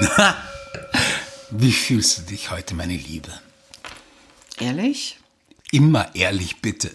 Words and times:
Wie 1.50 1.72
fühlst 1.72 2.18
du 2.18 2.22
dich 2.22 2.50
heute, 2.50 2.74
meine 2.74 2.96
Liebe? 2.96 3.30
Ehrlich? 4.58 5.18
Immer 5.70 6.14
ehrlich, 6.14 6.60
bitte. 6.60 6.90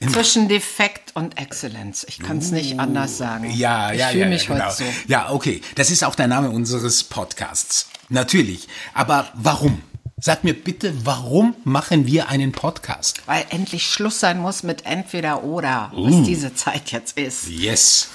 Zwischen 0.00 0.48
Defekt 0.48 1.16
und 1.16 1.38
Exzellenz. 1.38 2.04
Ich 2.08 2.20
kann 2.20 2.38
es 2.38 2.52
nicht 2.52 2.78
anders 2.78 3.18
sagen. 3.18 3.50
Ja, 3.50 3.92
ich 3.92 3.98
ja, 3.98 4.08
fühle 4.08 4.24
ja, 4.24 4.28
mich 4.28 4.44
ja, 4.46 4.54
genau. 4.54 4.66
heute 4.66 4.76
so. 4.76 4.84
Ja, 5.08 5.30
okay. 5.30 5.60
Das 5.74 5.90
ist 5.90 6.04
auch 6.04 6.14
der 6.14 6.28
Name 6.28 6.50
unseres 6.50 7.02
Podcasts. 7.02 7.88
Natürlich. 8.08 8.68
Aber 8.94 9.28
warum? 9.34 9.82
Sag 10.20 10.44
mir 10.44 10.54
bitte, 10.54 10.94
warum 11.04 11.54
machen 11.64 12.06
wir 12.06 12.28
einen 12.28 12.52
Podcast? 12.52 13.22
Weil 13.26 13.44
endlich 13.50 13.86
Schluss 13.86 14.20
sein 14.20 14.38
muss 14.40 14.62
mit 14.62 14.84
entweder 14.86 15.44
oder, 15.44 15.92
Uh. 15.94 16.06
was 16.06 16.26
diese 16.26 16.54
Zeit 16.54 16.90
jetzt 16.92 17.18
ist. 17.18 17.48
Yes. 17.48 18.08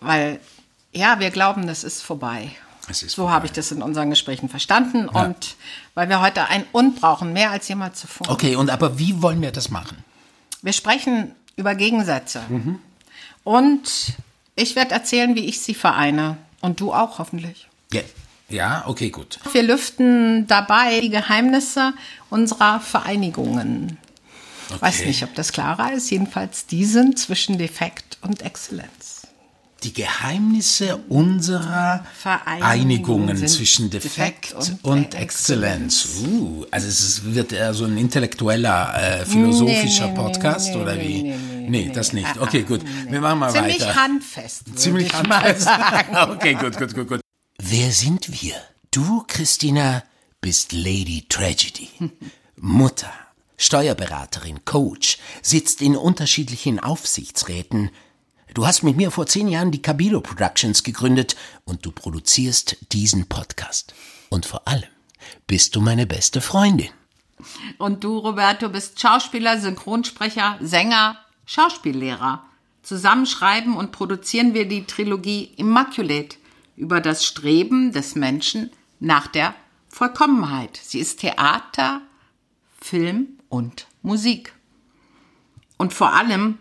Weil, 0.00 0.40
ja, 0.92 1.20
wir 1.20 1.30
glauben, 1.30 1.66
das 1.66 1.84
ist 1.84 2.02
vorbei. 2.02 2.50
So 2.90 3.30
habe 3.30 3.46
ich 3.46 3.52
das 3.52 3.70
in 3.72 3.82
unseren 3.82 4.10
Gesprächen 4.10 4.48
verstanden. 4.48 5.08
Und 5.08 5.56
weil 5.94 6.08
wir 6.08 6.20
heute 6.20 6.48
ein 6.48 6.64
Und 6.72 7.00
brauchen, 7.00 7.32
mehr 7.32 7.50
als 7.50 7.68
jemals 7.68 8.00
zuvor. 8.00 8.28
Okay, 8.28 8.56
und 8.56 8.70
aber 8.70 8.98
wie 8.98 9.22
wollen 9.22 9.40
wir 9.40 9.52
das 9.52 9.70
machen? 9.70 10.04
Wir 10.62 10.72
sprechen 10.72 11.32
über 11.56 11.74
Gegensätze. 11.74 12.42
Mhm. 12.48 12.78
Und 13.44 14.14
ich 14.54 14.76
werde 14.76 14.92
erzählen, 14.92 15.34
wie 15.34 15.46
ich 15.46 15.60
sie 15.60 15.74
vereine. 15.74 16.36
Und 16.60 16.80
du 16.80 16.92
auch 16.92 17.18
hoffentlich. 17.18 17.68
Ja, 17.92 18.02
ja 18.48 18.84
okay, 18.86 19.10
gut. 19.10 19.38
Wir 19.52 19.62
lüften 19.62 20.46
dabei 20.46 21.00
die 21.00 21.10
Geheimnisse 21.10 21.94
unserer 22.30 22.80
Vereinigungen. 22.80 23.98
Weiß 24.80 25.04
nicht, 25.04 25.22
ob 25.22 25.34
das 25.34 25.52
klarer 25.52 25.92
ist. 25.92 26.10
Jedenfalls 26.10 26.66
die 26.66 26.84
sind 26.84 27.18
zwischen 27.18 27.58
Defekt 27.58 28.18
und 28.22 28.42
Exzellenz. 28.42 29.21
Die 29.82 29.92
Geheimnisse 29.92 30.96
unserer 31.08 32.04
Vereinigungen 32.16 32.62
Einigungen 32.62 33.36
sind 33.36 33.48
zwischen 33.48 33.90
Defekt 33.90 34.52
Defekt 34.52 34.78
und, 34.84 34.84
und 34.84 35.14
Exzellenz. 35.16 36.06
Uh, 36.24 36.64
also 36.70 36.86
es 36.86 37.22
wird 37.34 37.52
eher 37.52 37.74
so 37.74 37.84
ein 37.86 37.98
intellektueller, 37.98 38.94
äh, 39.22 39.24
philosophischer 39.26 40.06
Nee, 40.06 40.12
nee, 40.12 40.16
Podcast 40.16 40.68
nee, 40.68 40.80
oder 40.80 41.00
wie? 41.00 41.22
nee, 41.68 41.90
das 41.92 42.12
nicht. 42.12 42.26
Ah, 42.38 42.42
Okay, 42.42 42.62
ah, 42.64 42.68
gut. 42.68 42.82
nee. 42.84 43.12
Wir 43.12 43.20
machen 43.20 43.40
mal 43.40 43.52
Ziemlich 43.52 43.80
weiter. 43.80 43.96
handfest. 43.96 44.62
Ziemlich 44.78 45.06
ich 45.08 45.22
mal 45.24 45.42
handfest. 45.42 45.68
okay, 46.30 46.54
gut, 46.54 46.78
gut, 46.78 46.94
gut, 46.94 47.08
gut. 47.08 47.20
Wer 47.60 47.90
sind 47.90 48.40
wir? 48.42 48.54
Du, 48.92 49.24
Christina, 49.26 50.04
bist 50.40 50.72
Lady 50.72 51.24
Tragedy. 51.28 51.88
Mutter, 52.56 53.12
Steuerberaterin, 53.56 54.64
Coach, 54.64 55.18
sitzt 55.42 55.82
in 55.82 55.96
unterschiedlichen 55.96 56.78
Aufsichtsräten. 56.78 57.90
Du 58.54 58.66
hast 58.66 58.82
mit 58.82 58.96
mir 58.98 59.10
vor 59.10 59.26
zehn 59.26 59.48
Jahren 59.48 59.70
die 59.70 59.80
Cabilo 59.80 60.20
Productions 60.20 60.82
gegründet 60.82 61.36
und 61.64 61.86
du 61.86 61.90
produzierst 61.90 62.76
diesen 62.92 63.26
Podcast. 63.26 63.94
Und 64.28 64.44
vor 64.44 64.68
allem 64.68 64.90
bist 65.46 65.74
du 65.74 65.80
meine 65.80 66.06
beste 66.06 66.42
Freundin. 66.42 66.90
Und 67.78 68.04
du, 68.04 68.18
Roberto, 68.18 68.68
bist 68.68 69.00
Schauspieler, 69.00 69.58
Synchronsprecher, 69.58 70.58
Sänger, 70.60 71.18
Schauspiellehrer. 71.46 72.44
Zusammen 72.82 73.26
schreiben 73.26 73.76
und 73.76 73.90
produzieren 73.92 74.52
wir 74.52 74.68
die 74.68 74.84
Trilogie 74.84 75.52
Immaculate 75.56 76.36
über 76.76 77.00
das 77.00 77.24
Streben 77.24 77.92
des 77.92 78.16
Menschen 78.16 78.70
nach 79.00 79.28
der 79.28 79.54
Vollkommenheit. 79.88 80.78
Sie 80.82 80.98
ist 80.98 81.20
Theater, 81.20 82.02
Film 82.80 83.38
und 83.48 83.86
Musik. 84.02 84.52
Und 85.78 85.92
vor 85.92 86.12
allem 86.12 86.58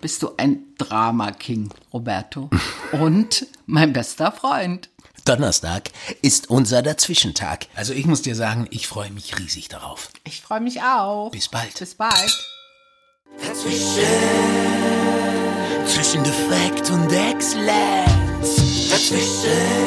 bist 0.00 0.22
du 0.22 0.30
ein 0.36 0.64
Drama-King, 0.78 1.70
Roberto. 1.92 2.50
Und 2.92 3.46
mein 3.66 3.92
bester 3.92 4.32
Freund. 4.32 4.88
Donnerstag 5.24 5.90
ist 6.22 6.50
unser 6.50 6.82
Dazwischentag. 6.82 7.66
Also 7.74 7.92
ich 7.92 8.06
muss 8.06 8.22
dir 8.22 8.36
sagen, 8.36 8.68
ich 8.70 8.86
freue 8.86 9.10
mich 9.10 9.38
riesig 9.38 9.68
darauf. 9.68 10.10
Ich 10.24 10.40
freue 10.40 10.60
mich 10.60 10.82
auch. 10.82 11.30
Bis 11.30 11.48
bald. 11.48 11.76
Bis 11.78 11.94
bald. 11.96 12.32
Zwischen 15.86 16.22
Defekt 16.22 16.90
und 16.90 17.12
Exzellenz. 17.12 18.88
Dazwischen. 18.90 19.85